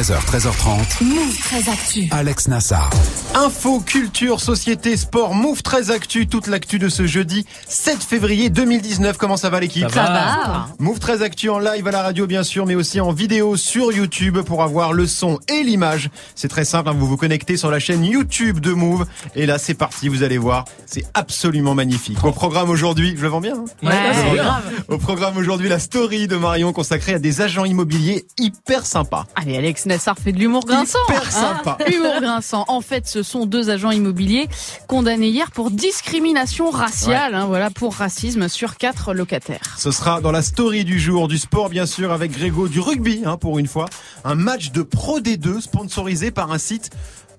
[0.00, 1.04] 13h, 13h30.
[1.04, 2.08] Move très actu.
[2.10, 2.88] Alex Nassar.
[3.34, 9.18] Info, culture, société, sport, Move très actu, toute l'actu de ce jeudi 7 février 2019.
[9.18, 10.68] Comment ça va l'équipe Ça va.
[10.78, 13.92] Move très actu en live à la radio bien sûr, mais aussi en vidéo sur
[13.92, 16.08] YouTube pour avoir le son et l'image.
[16.34, 19.58] C'est très simple, hein, vous vous connectez sur la chaîne YouTube de Move et là
[19.58, 22.24] c'est parti, vous allez voir, c'est absolument magnifique.
[22.24, 23.56] Au programme aujourd'hui, je le vends bien.
[23.56, 24.62] hein Ouais, c'est grave.
[24.88, 29.26] Au programme aujourd'hui, la story de Marion consacrée à des agents immobiliers hyper sympas.
[29.36, 30.98] Allez, Alex Nassar fait de l'humour grinçant.
[31.08, 31.76] Hyper sympa.
[31.92, 32.64] Humour grinçant.
[32.68, 34.48] En fait, ce sont deux agents immobiliers
[34.86, 39.74] condamnés hier pour discrimination raciale, hein, voilà, pour racisme sur quatre locataires.
[39.76, 43.22] Ce sera dans la story du jour, du sport bien sûr, avec Grégo, du rugby
[43.24, 43.86] hein, pour une fois.
[44.24, 46.90] Un match de Pro D2 sponsorisé par un site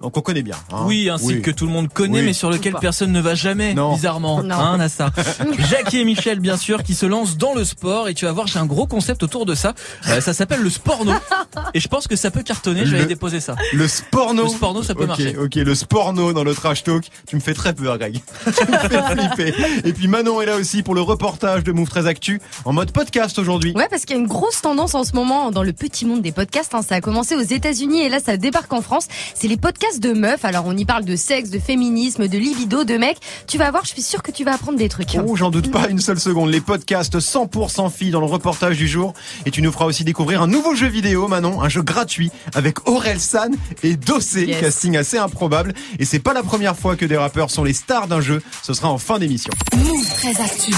[0.02, 0.56] donc on connaît bien.
[0.74, 0.84] hein.
[0.86, 2.26] Oui, un site que tout le monde connaît, Oui.
[2.26, 3.94] mais sur lequel personne ne va jamais, Non.
[3.94, 4.44] bizarrement.
[4.44, 4.56] Non.
[4.56, 5.12] Hein, Nassa
[5.70, 8.10] Jackie et Michel, bien sûr, qui se lancent dans le sport.
[8.10, 9.74] Et tu vas voir, j'ai un gros concept autour de ça.
[10.10, 11.14] Euh, ça s'appelle le sporno.
[11.74, 12.86] Et je pense que ça peut cartonner.
[12.86, 13.56] Je vais déposer ça.
[13.74, 14.44] Le sporno.
[14.44, 15.38] Le sporno, ça peut Ok, marcher.
[15.38, 17.06] Ok, le sporno dans le trash talk.
[17.28, 18.22] Tu me fais très peur, Greg.
[18.46, 19.54] tu me fais flipper.
[19.86, 22.92] Et puis Manon est là aussi pour le reportage de Move 13 Actu en mode
[22.92, 23.74] podcast aujourd'hui.
[23.76, 26.22] Ouais, parce qu'il y a une grosse tendance en ce moment dans le petit monde
[26.22, 26.74] des podcasts.
[26.74, 26.82] hein.
[26.82, 29.08] Ça a commencé aux États-Unis et là, ça débarque en France.
[29.36, 30.46] C'est les podcasts de meufs.
[30.46, 33.18] Alors, on y parle de sexe, de féminisme, de libido, de mecs.
[33.48, 35.16] Tu vas voir, je suis sûre que tu vas apprendre des trucs.
[35.16, 35.26] hein.
[35.28, 36.50] Oh, j'en doute pas une seule seconde.
[36.50, 39.14] Les podcasts 100% filles dans le reportage du jour.
[39.46, 41.62] Et tu nous feras aussi découvrir un nouveau jeu vidéo, Manon.
[41.62, 43.52] Un jeu gratuit avec Aurel San
[43.84, 44.46] et Dossé.
[44.46, 44.62] Yes.
[44.62, 45.74] Casting assez improbable.
[46.00, 48.42] Et c'est pas la première fois que des rappeurs sont les stars d'un jeu.
[48.64, 49.52] Ce sera en fin d'émission.
[49.76, 50.74] Move très actu.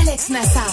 [0.00, 0.72] Alex Nassar.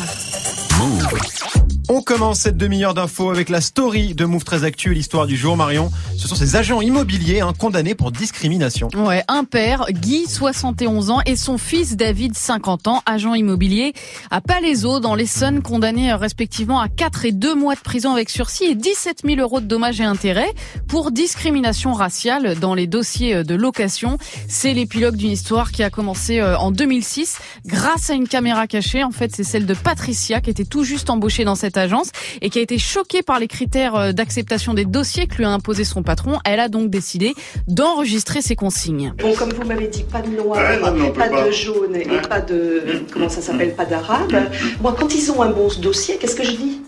[1.91, 5.35] On commence cette demi-heure d'infos avec la story de Move 13 Actu et l'histoire du
[5.35, 5.89] jour, Marion.
[6.15, 8.89] Ce sont ces agents immobiliers hein, condamnés pour discrimination.
[8.95, 13.93] Ouais, un père, Guy, 71 ans, et son fils David, 50 ans, agent immobilier
[14.29, 18.29] à Palaiseau, dans l'Essonne, condamnés euh, respectivement à 4 et 2 mois de prison avec
[18.29, 20.53] sursis et 17 000 euros de dommages et intérêts
[20.87, 24.19] pour discrimination raciale dans les dossiers euh, de location.
[24.47, 29.03] C'est l'épilogue d'une histoire qui a commencé euh, en 2006 grâce à une caméra cachée.
[29.03, 32.09] En fait, c'est celle de Patricia qui était tout juste embauchée dans cette agence
[32.41, 35.49] et qui a été choquée par les critères euh, d'acceptation des dossiers que lui a
[35.49, 36.39] imposé son patron.
[36.45, 37.33] Elle a donc décidé
[37.67, 39.13] d'enregistrer ses consignes.
[39.17, 41.45] Bon, comme vous m'avez dit, pas de noir, Ouais, non, pas, pas.
[41.47, 44.33] de jaune et pas de comment ça s'appelle, pas d'arabe.
[44.81, 46.81] Moi, quand ils ont un bon dossier, qu'est-ce que je dis?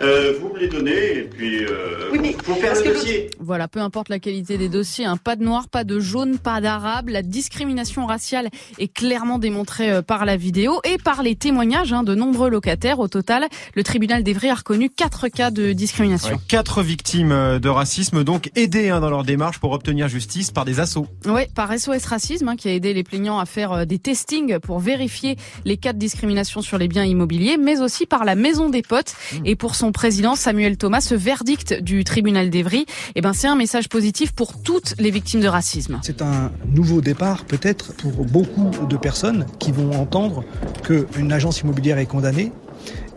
[0.00, 3.30] Euh, vous me les donnez et puis euh, Oui, mais faut faire le dossier.
[3.40, 6.60] Voilà, peu importe la qualité des dossiers, hein, pas de noir, pas de jaune, pas
[6.60, 7.08] d'arabe.
[7.08, 8.48] La discrimination raciale
[8.78, 13.00] est clairement démontrée euh, par la vidéo et par les témoignages hein, de nombreux locataires.
[13.00, 16.36] Au total, le tribunal d'Evry a reconnu quatre cas de discrimination.
[16.36, 20.52] Ouais, quatre victimes euh, de racisme, donc aidées hein, dans leur démarche pour obtenir justice
[20.52, 21.08] par des assauts.
[21.26, 24.78] Oui, par SOS Racisme, hein, qui a aidé les plaignants à faire des testings pour
[24.78, 28.82] vérifier les cas de discrimination sur les biens immobiliers, mais aussi par la Maison des
[28.82, 29.16] Potes.
[29.44, 33.56] Et pour son président, Samuel Thomas, ce verdict du tribunal d'Evry, eh ben, c'est un
[33.56, 35.98] message positif pour toutes les victimes de racisme.
[36.02, 40.44] C'est un nouveau départ peut-être pour beaucoup de personnes qui vont entendre
[40.82, 42.52] qu'une agence immobilière est condamnée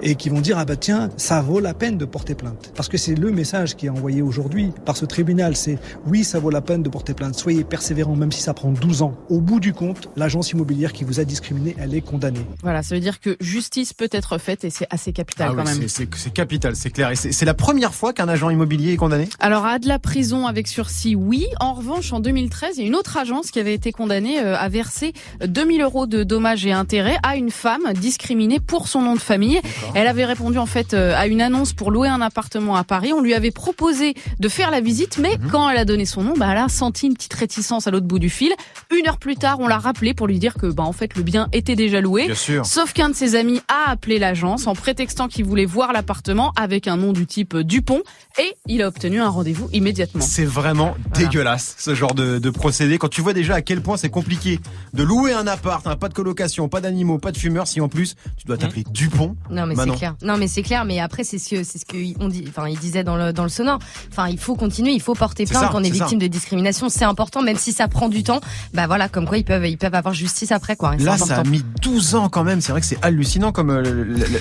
[0.02, 2.90] et qui vont dire ah bah tiens ça vaut la peine de porter plainte parce
[2.90, 6.50] que c'est le message qui est envoyé aujourd'hui par ce tribunal c'est oui ça vaut
[6.50, 9.60] la peine de porter plainte soyez persévérants même si ça prend 12 ans au bout
[9.60, 13.20] du compte l'agence immobilière qui vous a discriminé elle est condamnée Voilà, ça veut dire
[13.20, 15.88] que justice peut être faite et c'est assez capital Ah quand ouais, même.
[15.88, 17.12] c'est- c'est c'est capital, c'est clair.
[17.12, 19.28] Et c'est c'est la première fois qu'un agent immobilier est condamné?
[19.40, 21.46] Alors à de la prison avec sursis, oui.
[21.60, 24.56] En revanche, en 2013, il y a une autre agence qui avait été condamnée euh,
[24.58, 25.14] à verser
[25.46, 29.60] 2000 euros de dommages et intérêts à une femme discriminée pour son nom de famille.
[29.94, 33.12] Elle avait répondu en fait euh, à une annonce pour louer un appartement à Paris.
[33.14, 35.50] On lui avait proposé de faire la visite, mais Mhm.
[35.52, 38.06] quand elle a donné son nom, bah, elle a senti une petite réticence à l'autre
[38.08, 38.52] bout du fil.
[38.98, 41.24] Une heure plus tard, on l'a rappelé pour lui dire que bah, en fait le
[41.24, 42.26] bien était déjà loué.
[42.28, 42.66] Bien sûr.
[42.66, 46.88] Sauf qu'un de ses amis a appelé l'agence en prétextant qu'il voulait voir l'appartement avec
[46.88, 48.02] un nom du type Dupont
[48.40, 50.22] et il a obtenu un rendez-vous immédiatement.
[50.24, 51.28] C'est vraiment Voilà.
[51.28, 52.98] dégueulasse ce genre de, de procédé.
[52.98, 54.60] Quand tu vois déjà à quel point c'est compliqué
[54.94, 57.90] de louer un appart, hein, pas de colocation, pas d'animaux, pas de fumeurs, si en
[57.90, 59.36] plus tu dois t'appeler Dupont.
[59.50, 59.98] Non mais Manon.
[59.98, 60.16] clair.
[60.24, 60.86] Non mais c'est clair.
[60.86, 62.46] Mais après c'est ce que c'est ce que on dit.
[62.50, 63.80] Enfin il disait dans le dans le sonore.
[64.12, 64.92] Enfin il faut continuer.
[64.92, 65.94] Il faut porter plainte quand on est ça.
[66.06, 66.90] victime de discrimination.
[66.90, 68.42] C'est important même si ça prend du temps.
[68.74, 70.96] Bah voilà comme quoi ils peuvent ils peuvent avoir justice après quoi.
[70.98, 72.62] Là, ça a mis 12 ans quand même.
[72.62, 73.82] C'est vrai que c'est hallucinant comme euh,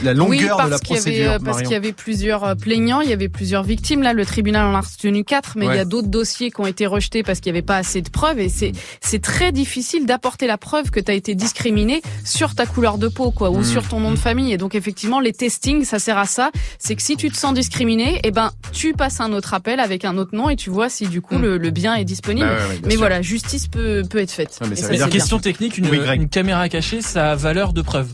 [0.02, 1.30] la, longueur oui, de parce la qu'il y avait, procédure.
[1.32, 4.02] euh, parce qu'il y avait plusieurs euh, plaignants, il y avait plusieurs victimes.
[4.02, 5.74] Là, le tribunal en a retenu quatre, mais Ouais.
[5.74, 8.02] il y a d'autres dossiers qui ont été rejetés parce qu'il n'y avait pas assez
[8.02, 8.38] de preuves.
[8.40, 12.66] Et c'est c'est très difficile d'apporter la preuve que tu as été discriminé sur ta
[12.66, 13.64] couleur de peau, quoi, ou Mmh.
[13.64, 14.52] sur ton nom de famille.
[14.52, 16.50] Et donc effectivement, les testings, ça sert à ça.
[16.78, 20.04] C'est que si tu te sens discriminé, eh ben tu passes un autre appel avec
[20.04, 22.46] un autre nom et tu vois si du coup le, le bien est disponible.
[22.46, 23.00] Bah ouais, ouais, bien mais sûr.
[23.00, 24.58] voilà, justice peut peut être faite.
[24.60, 25.08] Ah, mais Et ça ça, c'est bien.
[25.08, 26.20] Question technique, une, Oui, Greg.
[26.22, 28.08] une caméra cachée, ça a valeur de preuve.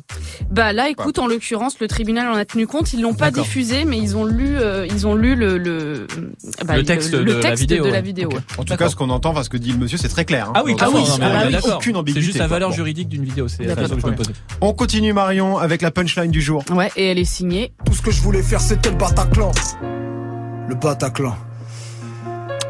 [0.51, 2.93] Bah là, écoute, en l'occurrence, le tribunal en a tenu compte.
[2.93, 6.07] Ils l'ont pas diffusé, mais ils ont lu, euh, ils ont lu le le,
[6.65, 8.03] bah, Le texte de la texte vidéo, de la ouais.
[8.03, 8.29] vidéo.
[8.31, 8.41] Ouais.
[8.59, 10.49] En tout cas, ce qu'on entend, parce que dit le monsieur, c'est très clair.
[10.49, 10.53] hein.
[10.55, 11.03] Ah oui, ah oui,
[11.73, 14.15] aucune C'est ambiguïté, juste la valeur juridique d'une vidéo, c'est la question que je me
[14.15, 14.33] posais.
[14.61, 16.63] On continue Marion avec la punchline du jour.
[16.71, 17.73] Ouais, et elle est signée.
[17.85, 19.53] Tout ce que je voulais faire, c'était le Bataclan.
[20.69, 21.37] Le Bataclan.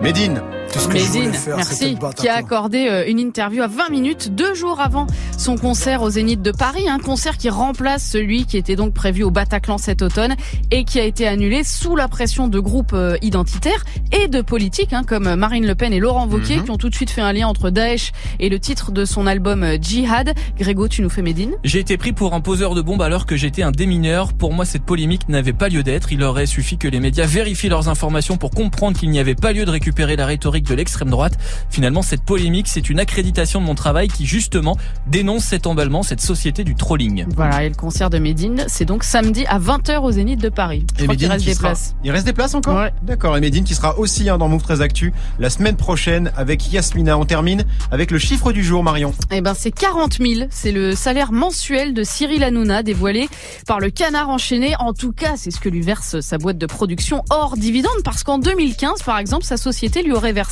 [0.03, 0.43] Médine.
[0.77, 4.35] Tout ce que je faire, merci, qui a accordé euh, une interview à 20 minutes,
[4.35, 5.07] deux jours avant
[5.39, 9.23] son concert au Zénith de Paris, un concert qui remplace celui qui était donc prévu
[9.23, 10.35] au Bataclan cet automne
[10.71, 14.93] et qui a été annulé sous la pression de groupes euh, identitaires et de politiques
[14.93, 16.65] hein, comme Marine Le Pen et Laurent Wauquiez Mhm.
[16.65, 19.27] qui ont tout de suite fait un lien entre Daesh et le titre de son
[19.27, 20.35] album euh, Jihad.
[20.59, 21.53] Grégo, tu nous fais Médine?
[21.65, 24.35] J'ai été pris pour un poseur de bombe alors que j'étais un démineur.
[24.35, 26.13] Pour moi, cette polémique n'avait pas lieu d'être.
[26.13, 29.53] Il aurait suffi que les médias vérifient leurs informations pour comprendre qu'il n'y avait pas
[29.55, 31.39] lieu de récupérer la rhétorique de l'extrême droite.
[31.71, 34.77] Finalement, cette polémique, c'est une accréditation de mon travail qui, justement,
[35.07, 37.27] dénonce cet emballement, cette société du trolling.
[37.35, 40.85] Voilà, et le concert de Médine, c'est donc samedi à 20h au Zénith de Paris.
[40.97, 41.95] Je Et crois qu'il reste des sera- places.
[42.05, 42.93] Il reste des places encore Ouais.
[43.03, 43.37] D'accord.
[43.37, 47.17] Et Médine qui sera aussi hein, dans Move 13 Actu la semaine prochaine avec Yasmina.
[47.19, 49.15] On termine avec le chiffre du jour, Marion.
[49.31, 50.47] Eh ben, c'est 40 000.
[50.51, 53.29] C'est le salaire mensuel de Cyril Hanouna dévoilé
[53.67, 54.75] par le canard enchaîné.
[54.79, 58.23] En tout cas, c'est ce que lui verse sa boîte de production hors dividende parce
[58.25, 60.46] qu'en 2015, par exemple, sa société lui aurait versé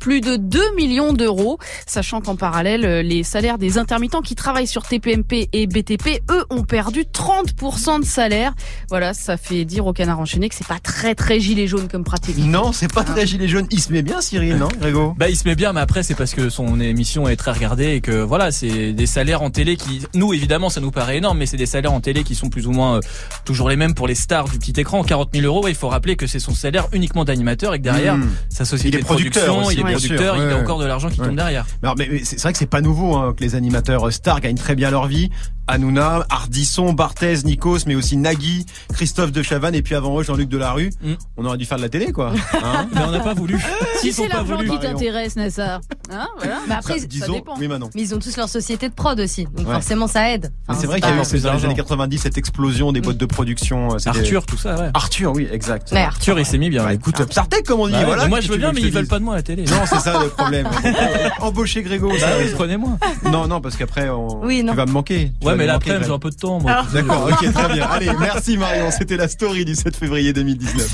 [0.00, 1.58] plus de 2 millions d'euros.
[1.86, 6.44] Sachant qu'en parallèle, euh, les salaires des intermittents qui travaillent sur TPMP et BTP, eux,
[6.50, 8.54] ont perdu 30% de salaire.
[8.88, 12.04] Voilà, ça fait dire au canard enchaîné que c'est pas très très gilet jaune comme
[12.04, 12.36] pratique.
[12.38, 13.66] Non, c'est pas très gilet jaune.
[13.70, 15.14] Il se met bien, Cyril, non, Grégo?
[15.16, 17.94] Bah, il se met bien, mais après, c'est parce que son émission est très regardée
[17.94, 21.38] et que voilà, c'est des salaires en télé qui, nous, évidemment, ça nous paraît énorme,
[21.38, 23.00] mais c'est des salaires en télé qui sont plus ou moins euh,
[23.44, 25.02] toujours les mêmes pour les stars du petit écran.
[25.02, 28.18] 40 000 euros, il faut rappeler que c'est son salaire uniquement d'animateur et que derrière,
[28.18, 28.28] Mmh.
[28.48, 30.42] sa société Il est de producteur production, aussi, il est producteur, sûr.
[30.44, 31.26] il Ouais, a encore de l'argent qui Ouais.
[31.26, 31.66] tombe derrière.
[31.82, 34.40] Alors, mais, mais c'est c'est vrai que c'est pas nouveau hein, que les animateurs stars
[34.40, 35.30] gagnent très bien leur vie.
[35.68, 40.48] Hanouna, Ardisson, Barthez, Nikos, mais aussi Nagui, Christophe de Chavannes et puis avant eux Jean-Luc
[40.48, 40.90] Delarue.
[41.02, 41.12] Mm.
[41.36, 42.32] On aurait dû faire de la télé, quoi.
[42.64, 43.58] Hein Mais on n'a pas voulu.
[44.00, 44.70] Si Ils ont c'est pas l'argent voulu.
[44.70, 45.80] qui t'intéresse, Nassar.
[46.10, 46.58] Hein, voilà.
[46.68, 47.54] Bah après, Ça, ça disons, dépend.
[47.58, 47.90] oui, Manon.
[47.94, 49.74] Mais ils ont tous leur société de prod aussi, donc Ouais.
[49.74, 50.50] forcément ça aide.
[50.66, 53.26] Enfin, c'est vrai qu'il y a eu les années 90 cette explosion des boîtes de
[53.26, 53.94] production.
[53.94, 54.90] euh, Arthur, tout ça, ouais.
[54.94, 55.92] Arthur, oui, exact.
[55.92, 56.82] Arthur, il s'est mis bien.
[56.84, 57.92] Bah, écoute, Psartek, comme on dit.
[57.92, 59.64] Bah voilà, moi, je veux bien, mais ils veulent pas de moi à la télé.
[59.64, 60.66] Non, c'est ça le problème.
[61.40, 62.28] Embaucher Grégo, Bah ça.
[62.54, 62.98] prenez-moi.
[63.30, 65.32] Non, non, parce qu'après, tu vas me manquer.
[65.44, 66.84] Ouais, mais après, j'ai un peu de temps, moi.
[66.92, 67.86] D'accord, ok, très bien.
[67.90, 68.90] Allez, merci Marion.
[68.90, 70.86] C'était la story du 7 février 2019.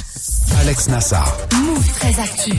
[0.61, 1.37] Alex Nassar.
[1.55, 2.53] Move très actu.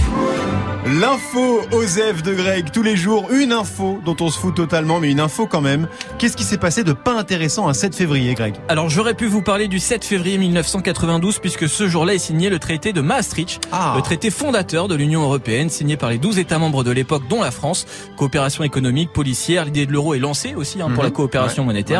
[0.87, 2.69] L'info Osef de Greg.
[2.71, 5.87] Tous les jours, une info dont on se fout totalement, mais une info quand même.
[6.19, 8.55] Qu'est-ce qui s'est passé de pas intéressant un 7 février, Greg?
[8.67, 12.59] Alors j'aurais pu vous parler du 7 février 1992 puisque ce jour-là est signé le
[12.59, 13.93] traité de Maastricht, Ah.
[13.95, 17.41] le traité fondateur de l'Union européenne signé par les 12 États membres de l'époque dont
[17.41, 17.87] la France.
[18.15, 21.09] Coopération économique, policière, l'idée de l'euro est lancée aussi hein, pour Mhm.
[21.09, 21.67] la coopération Ouais.
[21.67, 21.94] monétaire.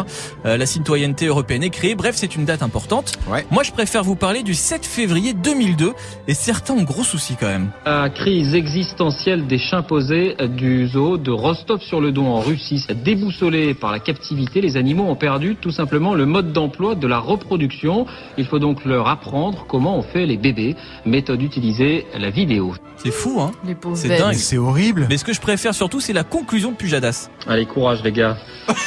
[0.45, 1.95] Euh, la citoyenneté européenne est créée.
[1.95, 3.13] Bref, c'est une date importante.
[3.29, 3.45] Ouais.
[3.51, 5.93] Moi, je préfère vous parler du 7 février 2002
[6.27, 7.69] et certains ont gros soucis quand même.
[7.85, 12.85] La crise existentielle des chimpanzés du zoo de Rostov-sur-le-Don en Russie.
[13.03, 17.19] Déboussolés par la captivité, les animaux ont perdu tout simplement le mode d'emploi de la
[17.19, 18.05] reproduction.
[18.37, 20.75] Il faut donc leur apprendre comment on fait les bébés.
[21.05, 22.73] Méthode utilisée, la vidéo.
[22.97, 24.33] C'est fou, hein Les pauvres C'est dingue.
[24.33, 25.07] C'est horrible.
[25.09, 27.29] Mais ce que je préfère surtout, c'est la conclusion de Pujadas.
[27.47, 28.37] Allez, courage les gars.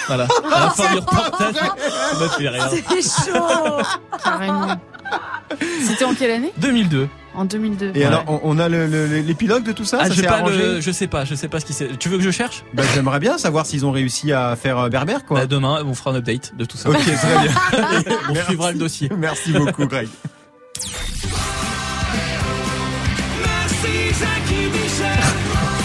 [0.07, 0.27] Voilà.
[0.53, 2.69] À la fin du reportage, ça m'a fait rire.
[2.71, 3.83] C'est chaud
[4.23, 4.67] Carrément.
[5.87, 6.53] C'était en quelle année?
[6.59, 7.09] 2002.
[7.35, 7.93] En 2002.
[7.95, 8.05] Et Ouais.
[8.05, 11.25] alors, on, on a l'épilogue de tout ça Ah, Ça pas le, je sais pas,
[11.25, 11.91] je sais pas ce qui s'est.
[11.99, 12.65] Tu veux que je cherche?
[12.75, 15.41] Bah, J'aimerais bien savoir s'ils ont réussi à faire euh, berbère, quoi.
[15.41, 16.91] Bah, Demain, on fera un update de tout ça.
[16.91, 17.53] Ok, très bien.
[18.29, 18.47] On Merci.
[18.49, 19.11] suivra le dossier.
[19.17, 20.09] Merci beaucoup, Greg.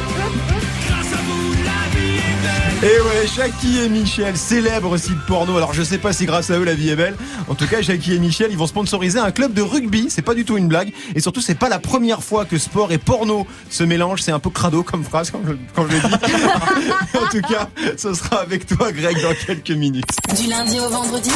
[2.85, 5.57] Et ouais, Jackie et Michel, célèbre site porno.
[5.57, 7.17] Alors je sais pas si grâce à eux la vie est belle.
[7.49, 10.09] En tout cas, Jackie et Michel, ils vont sponsoriser un club de rugby.
[10.11, 10.93] C'est pas du tout une blague.
[11.15, 14.21] Et surtout, c'est pas la première fois que sport et porno se mélangent.
[14.21, 16.15] C'est un peu crado comme phrase quand je, quand je l'ai dit.
[17.19, 20.05] en tout cas, ce sera avec toi, Greg, dans quelques minutes.
[20.39, 21.31] Du lundi au vendredi,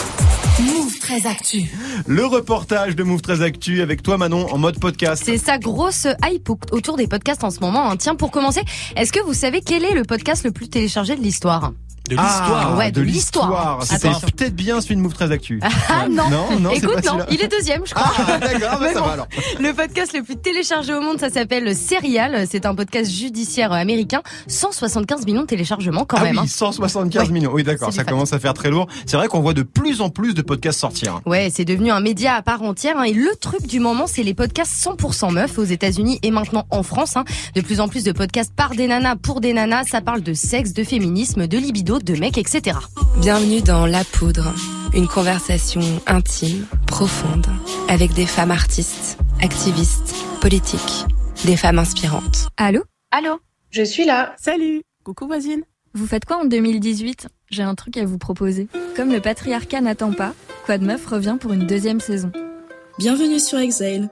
[0.60, 1.62] Move très actu.
[2.06, 5.22] Le reportage de Move 13 Actu avec toi, Manon, en mode podcast.
[5.24, 7.90] C'est sa grosse hype au- autour des podcasts en ce moment.
[7.90, 7.96] hein.
[7.96, 8.62] Tiens, pour commencer,
[8.96, 11.72] est-ce que vous savez quel est le podcast le plus téléchargé de l'histoire?
[12.08, 12.70] De l'histoire.
[12.72, 13.82] Ah, Ouais, de l'histoire.
[13.82, 15.60] C'était peut-être bien celui de Move très Actu.
[15.90, 18.10] Ah non, Non, non, écoute, pas non, il est deuxième, je crois.
[18.26, 19.06] Ah, d'accord, bah, Mais ça bon.
[19.08, 19.28] va alors.
[19.60, 22.46] Le podcast le plus téléchargé au monde, ça s'appelle Serial.
[22.50, 24.22] C'est un podcast judiciaire américain.
[24.46, 26.36] 175 millions de téléchargements quand ah même.
[26.36, 26.46] oui, hein.
[26.48, 27.30] 175 Ouais.
[27.30, 27.50] millions.
[27.52, 28.86] Oui, d'accord, ça commence à faire très lourd.
[29.04, 31.14] C'est vrai qu'on voit de plus en plus de podcasts sortir.
[31.14, 31.22] hein.
[31.26, 32.98] Ouais, c'est devenu un média à part entière.
[32.98, 33.04] hein.
[33.04, 36.82] Et le truc du moment, c'est les podcasts 100% meufs aux États-Unis et maintenant en
[36.82, 37.16] France.
[37.16, 37.24] hein.
[37.54, 39.84] De plus en plus de podcasts par des nanas pour des nanas.
[39.84, 42.76] Ça parle de sexe, de féminisme, de libido, de mecs, etc.
[43.20, 44.52] Bienvenue dans La Poudre,
[44.94, 47.46] une conversation intime, profonde,
[47.88, 51.04] avec des femmes artistes, activistes, politiques,
[51.44, 52.48] des femmes inspirantes.
[52.56, 52.82] Allô?
[53.10, 53.38] Allô?
[53.70, 54.34] Je suis là.
[54.38, 55.62] Salut Coucou voisine
[55.98, 58.68] Vous faites quoi en 2018 J'ai un truc à vous proposer.
[58.94, 60.32] Comme le patriarcat n'attend pas,
[60.64, 62.30] Quad Meuf revient pour une deuxième saison.
[63.00, 64.08] Bienvenue sur Exile.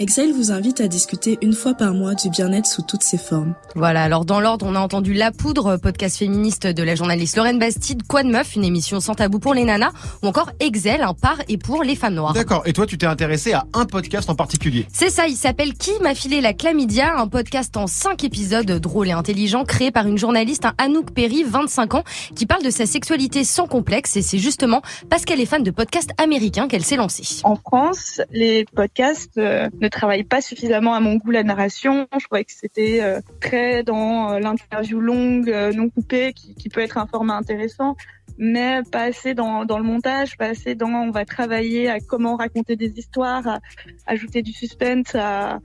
[0.00, 3.54] Exile vous invite à discuter une fois par mois du bien-être sous toutes ses formes.
[3.76, 7.60] Voilà, alors dans l'ordre, on a entendu La Poudre, podcast féministe de la journaliste Lorraine
[7.60, 9.92] Bastide, Quoi de Meuf, une émission sans tabou pour les nanas,
[10.24, 12.32] ou encore Excel, un par et pour les femmes noires.
[12.32, 12.62] D'accord.
[12.66, 14.84] Et toi, tu t'es intéressé à un podcast en particulier.
[14.92, 19.10] C'est ça, il s'appelle Qui m'a filé la chlamydia, un podcast en 5 épisodes drôles
[19.10, 22.86] et intelligents créé par une journaliste, un Anouk Perry, 25 ans, qui parle de sa
[22.86, 26.96] sexualité sans complexe et c'est justement parce qu'elle est fan de podcasts américains qu'elle s'est
[26.96, 27.42] lancée.
[27.44, 32.06] En France, les podcasts euh, ne travaillent pas suffisamment à mon goût la narration.
[32.18, 36.80] Je trouvais que c'était euh, très dans euh, l'interview longue, euh, non coupée, qui, peut
[36.80, 37.94] être un format intéressant,
[38.38, 42.36] mais pas assez dans, dans le montage, pas assez dans on va travailler à comment
[42.36, 43.60] raconter des histoires,
[44.06, 45.60] ajouter du suspense, à,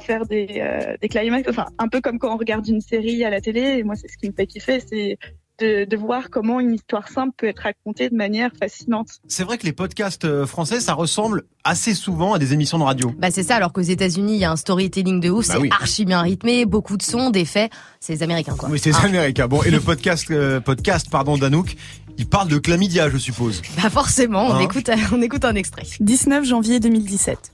[0.00, 3.30] faire des, euh, des climax, enfin un peu comme quand on regarde une série à
[3.30, 3.84] la télé.
[3.84, 5.18] Moi, c'est ce qui me fait kiffer, c'est
[5.62, 9.08] de, de voir comment une histoire simple peut être racontée de manière fascinante.
[9.28, 12.82] C'est vrai que les podcasts euh, français, ça ressemble assez souvent à des émissions de
[12.84, 13.12] radio.
[13.18, 15.60] Bah c'est ça, alors qu'aux États-Unis, il y a un storytelling de ouf, Bah c'est
[15.60, 15.68] oui.
[15.72, 18.68] archi bien rythmé, beaucoup de sons, d'effets, c'est les Américains quoi.
[18.68, 19.04] Oui, c'est les Hein.
[19.04, 19.46] Américains.
[19.48, 21.76] Bon, et le podcast, euh, podcast, pardon, d'Anouk,
[22.18, 23.62] il parle de chlamydia, je suppose.
[23.80, 25.84] Bah forcément, on Hein écoute, on écoute un extrait.
[26.00, 27.52] 19 janvier 2017.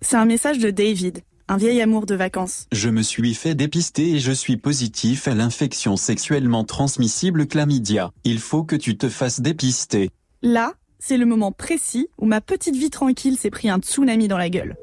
[0.00, 2.66] C'est un message de David, un vieil amour de vacances.
[2.72, 8.10] Je me suis fait dépister et je suis positif à l'infection sexuellement transmissible chlamydia.
[8.24, 10.10] Il faut que tu te fasses dépister.
[10.42, 14.38] Là, c'est le moment précis où ma petite vie tranquille s'est pris un tsunami dans
[14.38, 14.76] la gueule.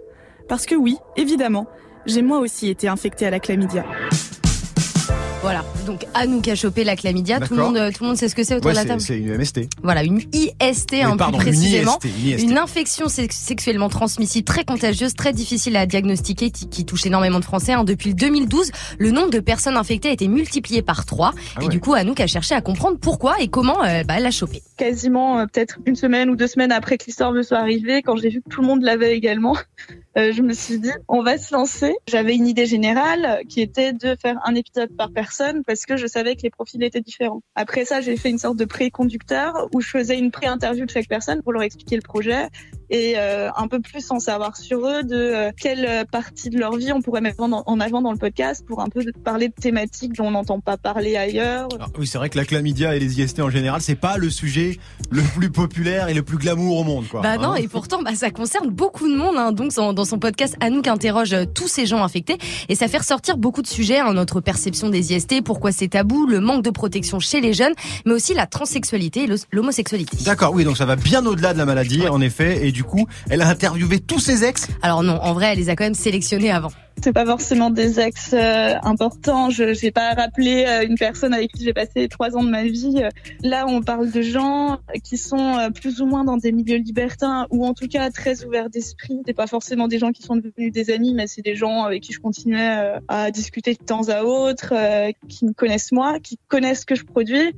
[0.47, 1.67] Parce que oui, évidemment,
[2.05, 3.85] j'ai moi aussi été infectée à la chlamydia.
[5.43, 8.29] Voilà, donc Anouk a chopé la chlamydia, tout le monde, euh, tout le monde sait
[8.29, 9.01] ce que c'est autour Ouais, de la table.
[9.01, 9.61] c'est une MST.
[9.81, 11.97] Voilà, une IST, hein, pardon, plus une précisément.
[12.03, 12.43] IST, une IST.
[12.43, 17.43] Une infection sex- sexuellement transmissible très contagieuse, très difficile à diagnostiquer, qui, touche énormément de
[17.43, 17.73] Français.
[17.73, 17.83] hein.
[17.83, 18.69] Depuis le 2012,
[18.99, 21.33] le nombre de personnes infectées a été multiplié par 3.
[21.33, 21.69] Ah et ouais.
[21.69, 24.61] du coup, Anouk a cherché à comprendre pourquoi et comment euh, bah, elle l'a chopé.
[24.77, 28.15] quasiment euh, peut-être une semaine ou deux semaines après que l'histoire me soit arrivée, quand
[28.15, 29.57] j'ai vu que tout le monde l'avait également,
[30.19, 31.95] euh, je me suis dit on va se lancer.
[32.07, 35.30] J'avais une idée générale qui était de faire un épisode par personne
[35.65, 37.41] parce que je savais que les profils étaient différents.
[37.55, 41.07] Après ça, j'ai fait une sorte de pré-conducteur où je faisais une pré-interview de chaque
[41.07, 42.49] personne pour leur expliquer le projet
[42.91, 46.75] et euh, un peu plus en savoir sur eux, de euh, quelle partie de leur
[46.75, 50.13] vie on pourrait mettre en, avant dans le podcast pour un peu parler de thématiques
[50.13, 51.69] dont on n'entend pas parler ailleurs.
[51.79, 54.29] Ah oui, c'est vrai que la chlamydia et les IST en général, c'est pas le
[54.29, 54.77] sujet
[55.09, 57.21] le plus populaire et le plus glamour au monde, quoi.
[57.21, 59.35] Bah non, Hein et pourtant, bah, ça concerne beaucoup de monde.
[59.37, 59.51] Hein.
[59.51, 62.37] Donc, dans son podcast, Anouk interroge euh, tous ces gens infectés
[62.69, 63.99] et ça fait ressortir beaucoup de sujets.
[63.99, 67.73] hein, notre perception des IST, pourquoi c'est tabou, le manque de protection chez les jeunes,
[68.05, 70.17] mais aussi la transsexualité et l'homosexualité.
[70.25, 73.07] D'accord, oui, donc ça va bien au-delà de la maladie, en effet, et du coup,
[73.29, 74.67] elle a interviewé tous ses ex.
[74.81, 76.71] Alors non, en vrai, elle les a quand même sélectionnés avant.
[77.03, 79.49] C'est pas forcément des ex euh, importants.
[79.49, 82.63] Je j'ai pas rappelé euh, une personne avec qui j'ai passé trois ans de ma
[82.63, 83.01] vie.
[83.41, 87.47] Là, on parle de gens qui sont euh, plus ou moins dans des milieux libertins
[87.49, 89.21] ou en tout cas très ouverts d'esprit.
[89.25, 92.03] C'est pas forcément des gens qui sont devenus des amis, mais c'est des gens avec
[92.03, 94.73] qui je continuais euh, à discuter de temps à autre,
[95.27, 97.53] qui me connaissent moi, qui connaissent ce que je produis.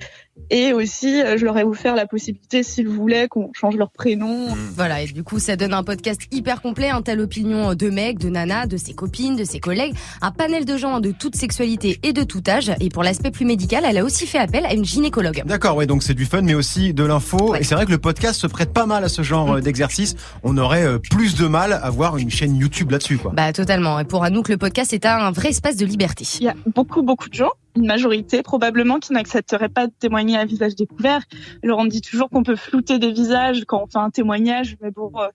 [0.49, 4.47] Et aussi, je leur ai offert la possibilité, s'ils voulaient, qu'on change leur prénom.
[4.75, 8.17] Voilà, et du coup, ça donne un podcast hyper complet, un tel opinion de mecs,
[8.17, 11.99] de nanas, de ses copines, de ses collègues, un panel de gens de toute sexualité
[12.03, 12.71] et de tout âge.
[12.79, 15.43] Et pour l'aspect plus médical, elle a aussi fait appel à une gynécologue.
[15.45, 17.55] D'accord, ouais, donc c'est du fun, mais aussi de l'info.
[17.55, 20.15] Et c'est vrai que le podcast se prête pas mal à ce genre euh, d'exercice.
[20.43, 23.31] On aurait euh, plus de mal à voir une chaîne YouTube là-dessus, quoi.
[23.33, 23.99] Bah totalement.
[23.99, 26.25] Et pour Anouk, le podcast est un vrai espace de liberté.
[26.39, 30.37] Il y a beaucoup, beaucoup de gens, une majorité probablement, qui n'accepteraient pas de témoigner
[30.37, 31.21] à visage découvert.
[31.63, 34.77] Alors on me dit toujours qu'on peut flouter des visages quand on fait un témoignage,
[34.81, 35.27] mais bon, euh,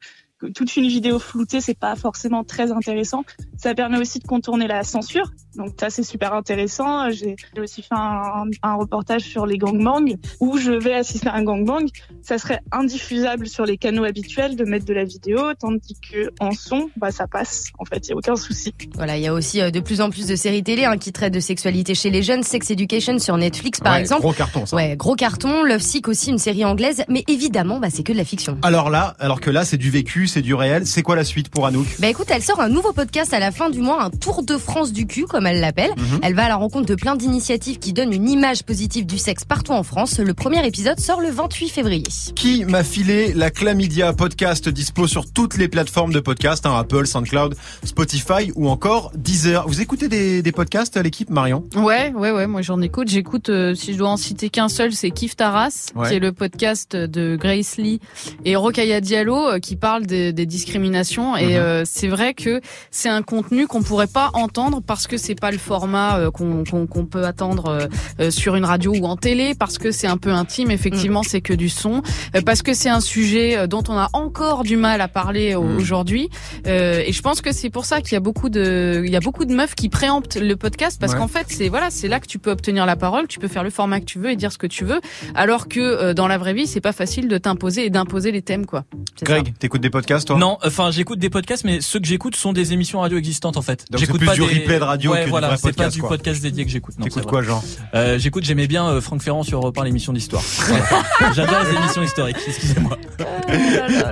[0.54, 3.24] toute une vidéo floutée, c'est pas forcément très intéressant.
[3.56, 5.30] Ça permet aussi de contourner la censure.
[5.58, 7.10] Donc ça, c'est super intéressant.
[7.10, 11.42] J'ai aussi fait un, un reportage sur les gangbangs où je vais assister à un
[11.42, 11.86] gangbang.
[12.22, 16.52] Ça serait indiffusable sur les canaux habituels de mettre de la vidéo, tandis que en
[16.52, 17.66] son, bah ça passe.
[17.78, 18.72] En fait, il y a aucun souci.
[18.94, 21.12] Voilà, il y a aussi euh, de plus en plus de séries télé hein, qui
[21.12, 22.42] traitent de sexualité chez les jeunes.
[22.42, 24.22] Sex Education sur Netflix, par Ouais, exemple.
[24.22, 24.76] Gros carton, ça.
[24.76, 25.64] Ouais, gros carton.
[25.64, 27.02] Love Sick aussi, une série anglaise.
[27.08, 28.58] Mais évidemment, bah, c'est que de la fiction.
[28.62, 30.86] Alors là, alors que là, c'est du vécu, c'est du réel.
[30.86, 31.86] C'est quoi la suite pour Anouk?
[31.98, 34.56] Bah écoute, elle sort un nouveau podcast à la fin du mois, un tour de
[34.56, 35.90] France du cul, comme elle l'appelle.
[35.96, 36.20] Mhm.
[36.22, 39.44] Elle va à la rencontre de plein d'initiatives qui donnent une image positive du sexe
[39.44, 40.18] partout en France.
[40.18, 42.04] Le premier épisode sort le 28 février.
[42.36, 47.06] Qui m'a filé la Chlamydia podcast dispo sur toutes les plateformes de podcast, hein, Apple,
[47.06, 49.66] SoundCloud, Spotify ou encore Deezer.
[49.66, 51.64] Vous écoutez des, des podcasts à l'équipe, Marion?
[51.74, 53.08] Ouais, ouais, ouais, moi j'en écoute.
[53.08, 56.08] J'écoute, euh, si je dois en citer qu'un seul, c'est Kif Taras, Ouais.
[56.08, 58.00] qui est le podcast de Grace Lee
[58.44, 61.36] et Rokaya Diallo, euh, qui parle des, des discriminations.
[61.36, 61.52] Et Mhm.
[61.54, 65.50] euh, c'est vrai que c'est un contenu qu'on pourrait pas entendre parce que c'est pas
[65.50, 67.86] le format euh, qu'on qu'on- qu'on peut attendre euh,
[68.20, 70.70] euh, sur une radio ou en télé, parce que c'est un peu intime.
[70.70, 72.02] Effectivement, c'est que du son,
[72.34, 75.54] euh, parce que c'est un sujet euh, dont on a encore du mal à parler
[75.54, 76.28] au- aujourd'hui.
[76.66, 79.16] Euh, et je pense que c'est pour ça qu'il y a beaucoup de, il y
[79.16, 81.18] a beaucoup de meufs qui préemptent le podcast parce Ouais.
[81.18, 83.64] qu'en fait, c'est voilà, c'est là que tu peux obtenir la parole, tu peux faire
[83.64, 85.00] le format que tu veux et dire ce que tu veux,
[85.34, 88.42] alors que euh, dans la vraie vie, c'est pas facile de t'imposer et d'imposer les
[88.42, 88.84] thèmes, quoi.
[89.18, 89.24] C'est.
[89.24, 90.36] Greg, t'écoutes des podcasts, toi?
[90.38, 93.62] Non, enfin j'écoute des podcasts, mais ceux que j'écoute sont des émissions radio existantes en
[93.62, 93.84] fait.
[93.90, 94.46] Donc c'est J'écoute plus pas du des...
[94.46, 96.10] replay de radio ouais, que voilà, c'est pas du quoi.
[96.10, 96.98] podcast dédié que j'écoute.
[96.98, 97.62] non, T'écoutes quoi, genre
[97.94, 100.42] euh, J'écoute, j'aimais bien euh, Franck Ferrand sur Europe 1, l'émission d'histoire.
[101.34, 102.36] J'adore les émissions historiques.
[102.46, 102.96] Excusez-moi.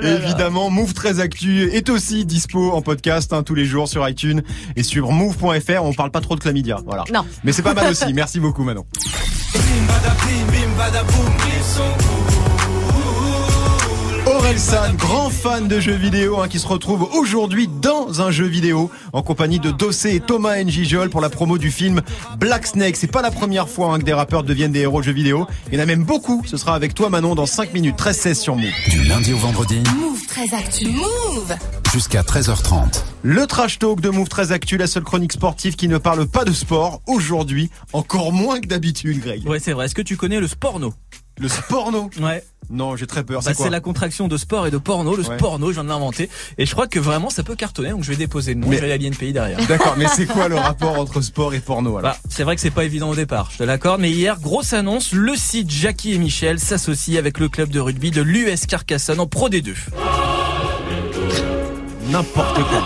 [0.03, 4.43] Évidemment, Move 13 Actu est aussi dispo en podcast hein, tous les jours sur iTunes
[4.77, 5.83] et sur move.fr.
[5.83, 7.05] On parle pas trop de chlamydia, voilà.
[7.13, 7.25] Non.
[7.45, 8.13] Mais c'est pas mal aussi.
[8.13, 8.85] Merci beaucoup, Manon.
[14.27, 18.91] Orelsan, grand fan de jeux vidéo, hein, qui se retrouve aujourd'hui dans un jeu vidéo
[19.13, 22.03] en compagnie de Dossé et Thomas Njijol pour la promo du film
[22.39, 22.97] Black Snake.
[22.97, 25.47] C'est pas la première fois hein, que des rappeurs deviennent des héros de jeux vidéo.
[25.71, 26.43] Il y en a même beaucoup.
[26.45, 27.97] Ce sera avec toi, Manon, dans 5 minutes.
[27.97, 28.73] 13-16 sur Move.
[28.91, 30.89] Du lundi au vendredi Move très actu.
[30.89, 31.55] Move
[31.93, 33.05] jusqu'à 13h30.
[33.23, 36.45] Le trash talk de Move 13 Actu, la seule chronique sportive qui ne parle pas
[36.45, 37.01] de sport.
[37.07, 39.49] Aujourd'hui, encore moins que d'habitude, Greg.
[39.49, 39.87] Ouais, c'est vrai.
[39.87, 40.93] Est-ce que tu connais le sporno?
[41.39, 42.43] Le sporno Ouais.
[42.69, 43.43] Non, j'ai très peur.
[43.45, 45.15] Bah, C'est la contraction de sport et de porno.
[45.15, 45.37] Le Ouais.
[45.37, 46.29] sporno, je viens de l'inventer.
[46.59, 47.91] Et je crois que vraiment ça peut cartonner.
[47.91, 48.67] Donc je vais déposer le nom.
[48.67, 49.65] Mais- Je vais aller à l'INPI derrière.
[49.69, 52.61] D'accord, mais c'est quoi le rapport entre sport et porno alors Bah, c'est vrai que
[52.61, 56.15] c'est pas évident au départ, je te l'accorde, mais hier, grosse annonce, le site Jackie
[56.15, 59.75] et Michel s'associe avec le club de rugby de l'US Carcassonne en Pro D2.
[62.11, 62.83] N'importe quoi.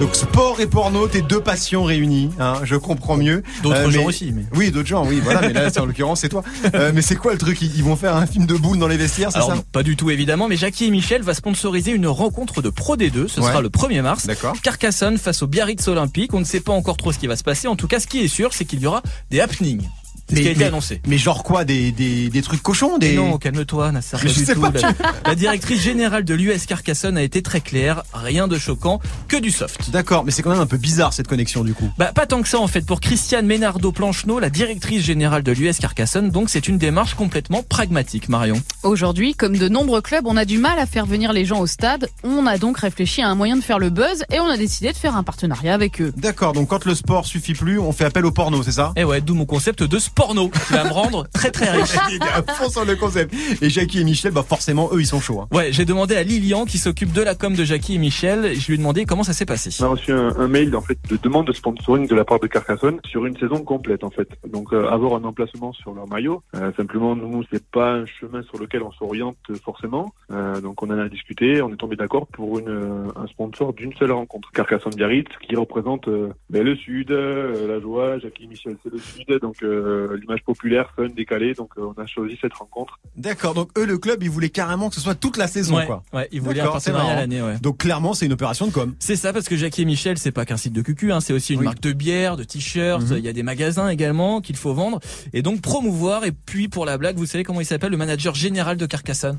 [0.00, 3.42] Donc sport et porno, tes deux passions réunies, hein, je comprends mieux.
[3.64, 6.20] D'autres mais- gens aussi, mais- Oui, d'autres gens, oui, voilà, mais là, c'est- en l'occurrence,
[6.20, 6.44] c'est toi.
[6.74, 7.60] Euh, mais c'est quoi le truc?
[7.62, 9.54] Ils, vont faire un film de boules dans les vestiaires, c'est ça?
[9.56, 12.96] non, pas du tout évidemment, mais Jackie et Michel va sponsoriser une rencontre de Pro
[12.96, 13.46] D2, ce Ouais.
[13.48, 14.26] sera le 1er mars.
[14.26, 14.54] D'accord.
[14.62, 17.42] Carcassonne face au Biarritz Olympique, on ne sait pas encore trop ce qui va se
[17.44, 19.82] passer, en tout cas ce qui est sûr, c'est qu'il y aura des happenings.
[20.28, 21.00] C'est ce qui a été mais, annoncé.
[21.06, 23.14] mais genre quoi, des, des, des trucs cochons des...
[23.14, 24.16] Non, calme-toi, Nasser.
[24.22, 24.60] Mais pas je du sais tout.
[24.60, 24.92] pas, La,
[25.26, 29.50] la directrice générale de l'US Carcassonne a été très claire, rien de choquant, que du
[29.50, 29.90] soft.
[29.90, 31.90] D'accord, mais c'est quand même un peu bizarre cette connexion du coup.
[31.98, 35.52] Bah pas tant que ça en fait pour Christiane Ménardo Plancheneau, la directrice générale de
[35.52, 38.60] l'US Carcassonne, donc c'est une démarche complètement pragmatique Marion.
[38.82, 41.66] Aujourd'hui, comme de nombreux clubs, on a du mal à faire venir les gens au
[41.66, 42.08] stade.
[42.22, 44.92] On a donc réfléchi à un moyen de faire le buzz et on a décidé
[44.92, 46.12] de faire un partenariat avec eux.
[46.16, 48.92] D'accord, donc quand le sport suffit plus, on fait appel au porno, c'est ça?
[48.96, 51.94] Et ouais, d'où mon concept de sporno qui va me rendre très très riche.
[52.10, 53.32] Il est à fond sur le concept.
[53.62, 55.40] Et Jackie et Michel, bah forcément, eux, ils sont chauds.
[55.40, 55.48] hein.
[55.52, 58.54] Ouais, j'ai demandé à Lilian qui s'occupe de la com de Jackie et Michel, et
[58.56, 59.70] je lui ai demandé comment ça s'est passé.
[59.80, 62.40] On a reçu un, un mail en fait de demande de sponsoring de la part
[62.40, 64.28] de Carcassonne sur une saison complète en fait.
[64.50, 66.42] Donc euh, avoir un emplacement sur leur maillot.
[66.56, 70.12] Euh, simplement nous c'est pas un chemin sur lequel on s'oriente forcément.
[70.32, 73.72] Euh, donc on en a discuté, on est tombé d'accord pour une euh, un sponsor
[73.72, 74.50] d'une seule rencontre.
[74.52, 78.18] Carcassonne Biarritz qui représente euh, ben, le sud, euh, la joie.
[78.18, 81.54] Jackie et Michel c'est le sud, donc euh, l'image populaire, fun, décalée.
[81.54, 82.98] Donc euh, on a choisi cette rencontre.
[83.16, 85.86] D'accord, donc eux, le club, ils voulaient carrément que ce soit toute la saison, Ouais,
[85.86, 86.02] quoi.
[86.12, 87.58] ouais, ils voulaient un partenariat à l'année, ouais.
[87.60, 88.94] Donc clairement, c'est une opération de com.
[88.98, 91.32] C'est ça parce que Jackie et Michel, c'est pas qu'un site de cucu, hein, c'est
[91.32, 91.64] aussi une Oui.
[91.66, 93.24] marque de bière, de t-shirts, il Mhm.
[93.24, 95.00] y a des magasins également qu'il faut vendre
[95.32, 98.34] et donc promouvoir et puis pour la blague, vous savez comment il s'appelle le manager
[98.34, 99.38] général de Carcassonne?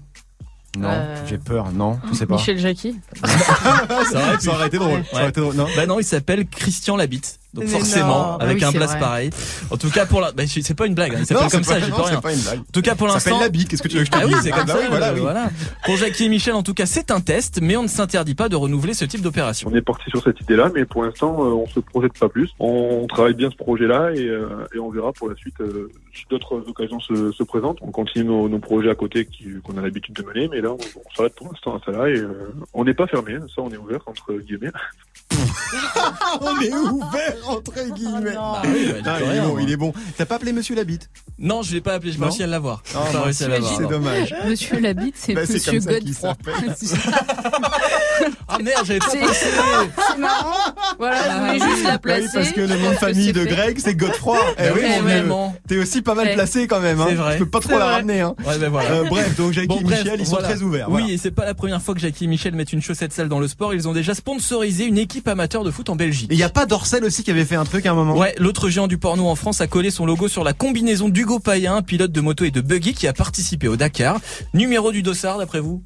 [0.77, 2.35] Non, Euh, j'ai peur, non, je sais pas.
[2.35, 2.95] Michel Jackie.
[3.25, 4.99] ça, aurait, ça aurait été drôle.
[4.99, 5.03] Ouais.
[5.11, 5.55] Ça aurait été drôle.
[5.55, 5.65] Non?
[5.75, 7.39] Bah non, il s'appelle Christian Labitte.
[7.53, 8.37] Donc forcément, non.
[8.37, 8.99] avec Ah oui, un blast vrai.
[8.99, 9.29] pareil.
[9.71, 11.13] En tout cas pour la, bah, c'est pas une blague.
[11.15, 11.17] Hein.
[11.21, 12.21] Il s'appelle Non, comme c'est ça, pas- peux c'est rien.
[12.21, 12.59] pas une blague.
[12.59, 13.29] En tout cas pour Ça l'instant.
[13.31, 14.73] s'appelle la bite, qu'est-ce que tu veux que je te Ah oui, c'est comme Bah
[14.73, 14.79] ça.
[14.79, 15.19] oui, voilà, euh, oui.
[15.21, 15.49] voilà.
[15.85, 18.49] Pour Jackie et Michel, en tout cas, c'est un test, mais on ne s'interdit pas
[18.49, 19.69] de renouveler ce type d'opération.
[19.71, 22.49] On est parti sur cette idée-là, mais pour l'instant, euh, on se projette pas plus.
[22.59, 26.25] On travaille bien ce projet-là et, euh, et on verra pour la suite euh, si
[26.29, 27.79] d'autres occasions se, se présentent.
[27.81, 30.69] On continue nos, nos projets à côté qui- qu'on a l'habitude de mener, mais là,
[30.71, 33.37] on, on s'arrête pour l'instant à ça là et euh, on n'est pas fermé.
[33.55, 34.71] Ça, on est ouvert entre guillemets.
[36.41, 38.33] on est ouvert entre guillemets.
[38.33, 39.93] Bah oui, bah, Ah, il est bon, il est bon.
[40.17, 42.83] T'as pas appelé Monsieur Labitte Non, je l'ai pas appelé, je Non réussi à l'avoir.
[42.95, 43.31] Ah, bah.
[43.31, 44.35] C'est dommage.
[44.45, 46.35] Monsieur Labitte, c'est Bah, c'est Monsieur comme ça qu'il Godefroy.
[48.47, 49.47] Ah merde, j'avais pas pensé.
[50.11, 50.55] c'est marrant.
[50.97, 52.27] Voilà, je voulais Ah, juste la Bah oui, placer.
[52.33, 53.45] parce que le nom de famille de.
[53.45, 54.37] Greg, c'est Godefroy.
[54.57, 55.41] Eh Bah oui.
[55.67, 56.99] T'es aussi pas mal placé quand même.
[56.99, 57.05] Hein.
[57.09, 57.33] C'est vrai.
[57.33, 58.21] Je peux pas trop la ramener.
[58.21, 58.35] Hein.
[58.45, 58.89] Ouais, ben voilà.
[58.91, 60.47] Euh, bref, donc Jackie Bon, et bref, Michel, ils sont voilà.
[60.49, 60.87] très ouverts.
[60.89, 63.29] Oui, et c'est pas la première fois que Jackie et Michel mettent une chaussette sale
[63.29, 63.73] dans le sport.
[63.73, 66.31] Ils ont déjà sponsorisé une équipe amateur de foot en Belgique.
[66.31, 68.17] Et il y a pas Dorcel aussi qui avait fait un truc à un moment?
[68.17, 71.39] Ouais, l'autre géant du porno en France a collé son logo sur la combinaison d'Hugo
[71.39, 74.19] Payen, pilote de moto et de buggy qui a participé au Dakar.
[74.53, 75.83] Numéro du dossard d'après vous?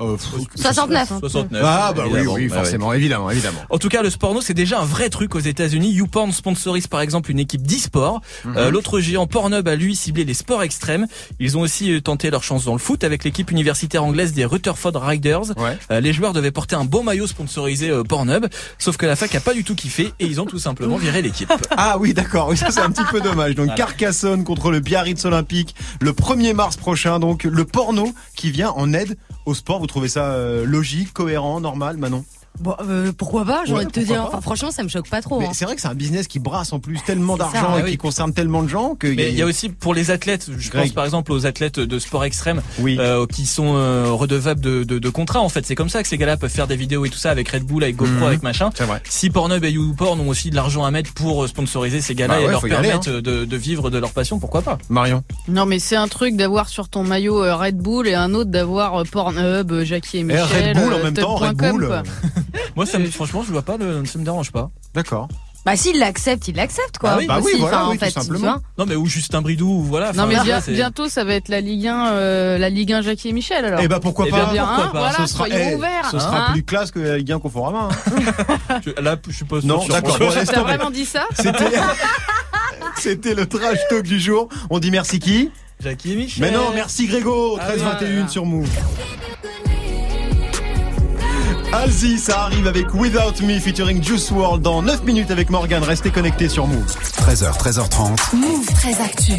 [0.00, 1.12] Euh, pff, 69.
[1.20, 1.62] 69.
[1.64, 2.34] Ah bah oui, évidemment.
[2.34, 3.60] oui, forcément, évidemment, évidemment.
[3.70, 5.90] En tout cas, le sporno, c'est déjà un vrai truc aux États-Unis.
[5.92, 8.20] YouPorn sponsorise par exemple une équipe d'e-sport.
[8.44, 8.54] Mhm.
[8.56, 11.06] Euh, L'autre géant Pornhub a lui ciblé les sports extrêmes.
[11.38, 14.44] Ils ont aussi euh, tenté leur chance dans le foot avec l'équipe universitaire anglaise des
[14.44, 15.56] Rutherford Riders.
[15.56, 15.78] Ouais.
[15.90, 18.46] Euh, les joueurs devaient porter un beau maillot sponsorisé euh, Pornhub,
[18.78, 21.22] sauf que la fac a pas du tout kiffé et ils ont tout simplement viré
[21.22, 21.52] l'équipe.
[21.76, 22.48] Ah oui, d'accord.
[22.48, 23.54] Oui, ça c'est un petit peu dommage.
[23.54, 23.74] Donc Voilà.
[23.76, 27.18] Carcassonne contre le Biarritz Olympique le 1er mars prochain.
[27.18, 29.83] Donc le porno qui vient en aide au sport.
[29.84, 32.24] Vous trouvez ça euh, logique, cohérent, normal, Manon?
[32.60, 34.24] Bon, euh, pourquoi pas J'ai Ouais, envie de te dire.
[34.26, 35.40] Enfin, franchement, ça me choque pas trop.
[35.40, 35.50] Mais hein.
[35.52, 37.90] c'est vrai que c'est un business qui brasse en plus tellement d'argent et oui.
[37.92, 40.70] qui concerne tellement de gens que Mais il y a aussi pour les athlètes, je
[40.70, 40.84] Greg.
[40.84, 42.96] pense par exemple aux athlètes de sport extrême, Oui.
[43.00, 45.66] euh, qui sont euh, redevables de, de, de contrats en fait.
[45.66, 47.64] C'est comme ça que ces gars-là peuvent faire des vidéos et tout ça avec Red
[47.64, 48.22] Bull, avec GoPro, Mhm.
[48.22, 48.70] avec machin.
[48.76, 49.02] C'est vrai.
[49.08, 52.40] Si Pornhub et YouPorn ont aussi de l'argent à mettre pour sponsoriser ces gars-là Bah
[52.42, 55.24] et leur aller, permettre de, de vivre de leur passion, pourquoi pas Marion.
[55.48, 59.02] Non, mais c'est un truc d'avoir sur ton maillot Red Bull et un autre d'avoir
[59.10, 60.76] Pornhub, Jackie et Eh, Michel.
[60.76, 62.02] Red Bull en même temps, Red top.com, Bull.
[62.76, 64.70] Moi, ça me, franchement, je vois pas, le, ça me dérange pas.
[64.94, 65.28] D'accord.
[65.64, 67.12] Bah, s'il l'accepte, il l'accepte, quoi.
[67.12, 68.52] Ah oui, bah oui, voilà, enfin, oui, en fait, tout tu simplement.
[68.52, 68.60] vois.
[68.76, 70.12] Non, mais ou Justin Bridou, ou voilà.
[70.12, 73.30] Non, mais bien- bientôt, ça va être la Ligue 1, euh, la Ligue 1 Jackie
[73.30, 73.80] et Michel, alors.
[73.82, 74.98] Eh ben pourquoi Eh pas bien, pourquoi pas.
[75.10, 76.10] Voilà, Ce sera, eh, ouverts.
[76.10, 76.52] ce sera hein.
[76.52, 77.88] plus classe que la Ligue 1 Conforama.
[77.90, 78.80] Hein.
[78.84, 79.68] Je- Là, je suis pas sûr.
[79.68, 80.18] Non, d'accord.
[80.18, 81.24] T'as vraiment dit ça?
[81.34, 81.72] C'était
[82.98, 84.48] C'était le trash talk du jour.
[84.68, 85.50] On dit merci qui?
[85.80, 86.42] Jackie et Michel.
[86.44, 87.82] Mais non, merci Grégo, Ah oui, 13-21
[88.12, 88.28] voilà.
[88.28, 88.68] sur Move.
[91.74, 95.82] Alzi, ça arrive avec Without Me featuring Juice WRLD dans 9 minutes avec Morgan.
[95.82, 96.86] Restez connectés sur Move.
[97.26, 98.36] 13h, 13h30.
[98.36, 99.32] Move très actu.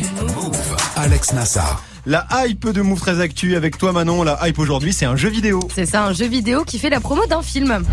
[0.97, 1.81] Alex Nassar.
[2.05, 4.23] La hype de Move très actu avec toi Manon.
[4.23, 5.61] La hype aujourd'hui, c'est un jeu vidéo.
[5.73, 7.85] C'est ça, un jeu vidéo qui fait la promo d'un film.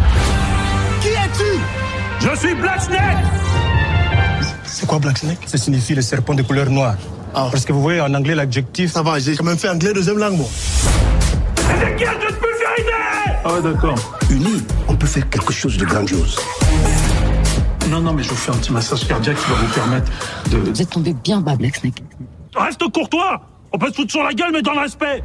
[1.00, 1.61] Qui es-tu?
[2.28, 3.24] Je suis Black Snake
[4.64, 5.38] C'est quoi Black Snake?
[5.46, 6.96] Ça signifie le serpent de couleur noire.
[7.33, 8.90] Parce que vous voyez en anglais l'adjectif.
[8.90, 10.48] Ça va, j'ai quand même fait anglais deuxième langue, moi.
[11.55, 13.12] C'est de
[13.44, 13.96] Ah, d'accord.
[14.31, 16.37] Unis, on peut faire quelque chose de grandiose.
[17.90, 20.11] Non, non, mais je vous fais un petit massage cardiaque qui va vous permettre
[20.50, 20.59] de.
[20.59, 22.02] Vous êtes tombé bien bas, Black Snake.
[22.55, 23.40] Reste courtois
[23.72, 25.22] On peut se foutre sur la gueule, mais dans le respect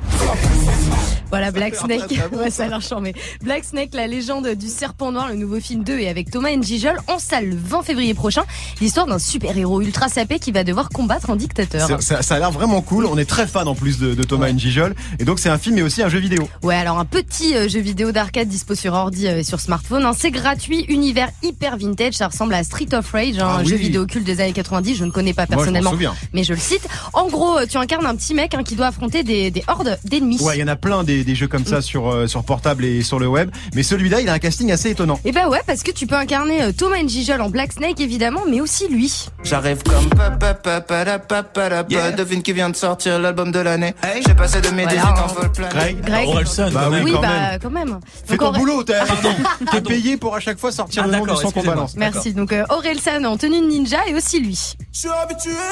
[1.29, 2.19] Voilà, Black Snake.
[2.33, 3.13] ouais, ça a l'air charmé.
[3.41, 6.97] Black Snake, la légende du serpent noir, le nouveau film 2 et avec Thomas Njijol
[7.07, 8.43] en salle le 20 février prochain.
[8.81, 12.01] L'histoire d'un super-héros ultra sapé qui va devoir combattre un dictateur.
[12.01, 13.05] Ça, ça a l'air vraiment cool.
[13.05, 14.95] On est très fan en plus de, de Thomas Njijol.
[15.19, 16.47] Et donc c'est un film mais aussi un jeu vidéo.
[16.63, 20.05] Ouais, alors un petit euh, jeu vidéo d'arcade dispo sur ordi euh, et sur smartphone.
[20.05, 20.13] hein.
[20.17, 22.13] C'est gratuit, univers hyper vintage.
[22.13, 23.67] Ça ressemble à Street of Rage, hein, Ah un oui.
[23.69, 24.95] jeu vidéo culte des années 90.
[24.95, 25.93] Je ne connais pas Moi, je personnellement,
[26.33, 26.87] mais je le cite.
[27.13, 29.97] En gros, euh, tu incarnes un petit mec hein, qui doit affronter des, des hordes
[30.05, 30.41] d'ennemis.
[30.41, 32.85] Ouais, il y en a plein des, des jeux comme ça sur, euh, sur portable
[32.85, 33.49] et sur le web.
[33.75, 35.19] Mais celui-là, il a un casting assez étonnant.
[35.25, 38.41] Et bah ouais, parce que tu peux incarner euh, Thomas Njijol en Black Snake évidemment,
[38.49, 39.27] mais aussi lui.
[39.43, 42.11] J'arrive comme papa papa la papa la Yeah.
[42.11, 43.93] devine qui vient de sortir l'album de l'année.
[44.25, 45.01] J'ai passé de mes Voilà.
[45.01, 45.69] 18 en vol plein.
[45.69, 46.27] Greg, Greg.
[46.27, 47.03] Orelsan, Bah quand oui, même.
[47.05, 47.59] oui, quand bah même.
[47.61, 47.99] quand même.
[48.25, 48.93] Fais Donc, ton boulot, t'es
[49.71, 51.75] t'es payé pour à chaque fois sortir Ah, le nom du d'accord, son qu'on excusez-moi.
[51.75, 51.95] balance.
[51.95, 52.33] Merci.
[52.33, 54.73] Donc euh, Aurel San en tenue de ninja et aussi lui.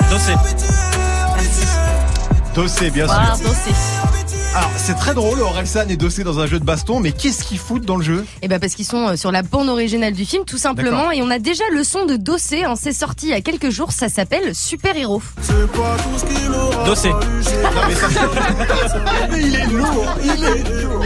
[0.10, 0.34] Dossé.
[2.54, 3.50] Dossé, bien Voilà, sûr.
[4.56, 7.58] Alors, c'est très drôle, Orelsan est dossé dans un jeu de baston, mais qu'est-ce qu'ils
[7.58, 10.24] foutent dans le jeu Et bah parce qu'ils sont euh, sur la bande originale du
[10.24, 13.32] film tout simplement et on a déjà le son de Dossé, hein, c'est sorti il
[13.32, 15.22] y a quelques jours, ça s'appelle Super Héros.
[16.86, 17.10] Dossé.
[17.10, 17.20] Non,
[17.88, 18.08] mais ça
[19.30, 21.04] Mais il est lourd, il est lourd.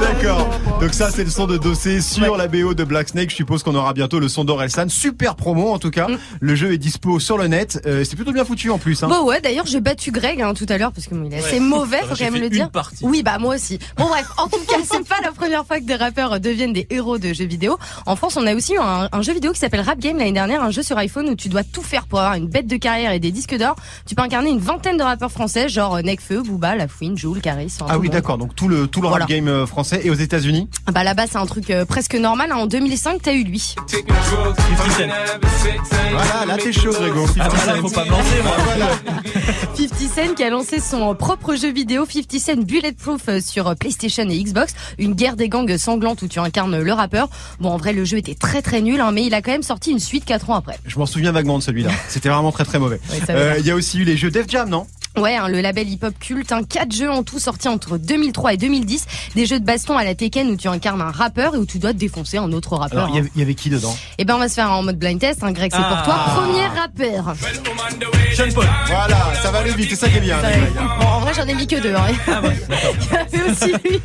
[0.00, 0.48] D'accord.
[0.80, 3.30] Donc ça, c'est le son de Dossé sur la BO de Black Snake.
[3.30, 4.88] Je suppose qu'on aura bientôt le son d'Orelsan.
[4.88, 6.08] Super promo, en tout cas.
[6.40, 7.80] Le jeu est dispo sur le net.
[7.86, 9.02] Euh, c'est plutôt bien foutu en plus.
[9.02, 9.08] Hein.
[9.08, 11.38] Bon ouais, d'ailleurs j'ai battu Greg hein, tout à l'heure parce que bon, il est
[11.38, 12.70] assez mauvais, faut quand quand même fait le une dire.
[12.70, 13.04] partie.
[13.04, 13.78] Oui, bah moi aussi.
[13.96, 16.86] Bon bref, en tout cas, c'est pas la première fois que des rappeurs deviennent des
[16.90, 17.78] héros de jeux vidéo.
[18.06, 20.32] En France, on a aussi eu un, un jeu vidéo qui s'appelle Rap Game l'année
[20.32, 22.76] dernière, un jeu sur iPhone où tu dois tout faire pour avoir une bête de
[22.76, 23.76] carrière et des disques d'or.
[24.06, 27.40] Tu peux incarner une vingtaine de rappeurs français, genre euh, Nekfeu, Booba, La Fouine, Joule,
[27.40, 27.72] Caris.
[27.88, 28.12] Ah oui, monde.
[28.14, 28.38] d'accord.
[28.38, 29.24] Donc tout le tout le Voilà.
[29.24, 30.68] rap game euh, français et aux États-Unis.
[30.92, 32.52] Bah là-bas, c'est un truc euh, presque normal.
[32.52, 33.74] En 2005, t'as eu lui.
[36.10, 37.26] Voilà, là t'es chaud, Grégo.
[37.40, 38.56] Ah bah là, faut pas me lancer, moi.
[39.76, 44.28] 50 Cent qui a lancé son propre jeu vidéo 50 Cent Bulletproof euh, sur PlayStation
[44.28, 47.28] et Xbox, une guerre des gangs sanglante où tu incarnes le rappeur.
[47.60, 49.62] Bon, en vrai, le jeu était très très nul, hein, mais il a quand même
[49.62, 50.78] sorti une suite 4 ans après.
[50.86, 51.90] Je m'en souviens vaguement de celui-là.
[52.08, 53.00] C'était vraiment très très mauvais.
[53.30, 53.56] Euh.
[53.58, 54.86] Il y a aussi eu les jeux Def Jam, non?
[55.18, 58.56] Ouais, hein, le label hip-hop culte, hein, quatre jeux en tout sortis entre 2003 et
[58.56, 61.66] 2010, des jeux de baston à la Tekken où tu incarnes un rappeur et où
[61.66, 63.00] tu dois défoncer un autre rappeur.
[63.04, 63.94] Alors il y avait- il y avait qui dedans?
[64.16, 66.14] Et ben on va se faire en mode blind test, hein, Greg, c'est pour toi.
[66.16, 66.34] Ah.
[66.40, 67.34] Premier rappeur.
[68.34, 68.66] Sean Paul.
[68.86, 70.38] Voilà, ça va aller vite, c'est ça qui est bien.
[70.40, 70.72] Ouais.
[71.00, 71.94] Bon, en vrai, j'en ai mis que deux.
[71.94, 72.06] Hein.
[73.32, 74.00] Il y avait aussi lui.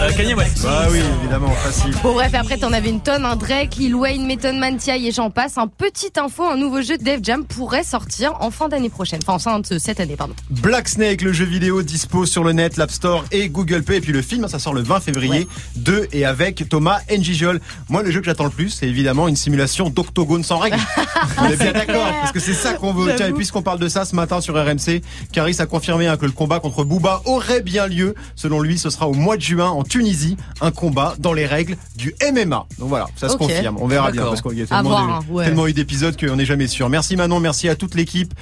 [0.00, 0.62] Euh, Kanye West.
[0.62, 1.94] Bah oui, évidemment, facile.
[2.02, 5.08] Bon bref, après t'en avais une tonne, un Drake, Lil Wayne, Method Man, T.I.
[5.08, 5.58] et j'en passe.
[5.58, 9.01] Un petite info, un nouveau jeu de Def Jam pourrait sortir en fin d'année prochaine.
[9.22, 10.34] Enfin, en fin de cette année, pardon.
[10.50, 13.96] Black Snake, le jeu vidéo dispo sur le net, l'App Store et Google Play.
[13.98, 17.60] Et puis le film, ça sort le 20 février, de et avec Thomas Njijol.
[17.88, 20.78] Moi, le jeu que j'attends le plus, c'est évidemment une simulation d'octogone sans règles.
[21.38, 23.12] On est bien d'accord, parce que c'est ça qu'on veut.
[23.16, 26.26] Tiens, et puisqu'on parle de ça ce matin sur RMC, Caris a confirmé hein, que
[26.26, 28.14] le combat contre Booba aurait bien lieu.
[28.36, 31.76] Selon lui, ce sera au mois de juin en Tunisie, un combat dans les règles
[31.96, 32.66] du MMA.
[32.78, 33.76] Donc voilà, ça se confirme.
[33.80, 35.44] On verra bien, parce qu'il y a À tellement, voir, de- hein, ouais.
[35.44, 36.88] tellement eu d'épisodes qu'on n'est jamais sûr.
[36.88, 38.32] Merci Manon, merci à toute l'équipe.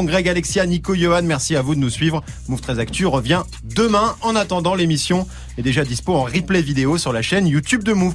[0.00, 2.24] Greg, Alexia, Nico, Johan, merci à vous de nous suivre.
[2.48, 4.16] Move 13 Actu revient demain.
[4.22, 5.28] En attendant, l'émission
[5.58, 8.10] est déjà dispo en replay vidéo sur la chaîne YouTube de Move.